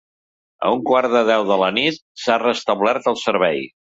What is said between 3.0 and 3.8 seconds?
el servei.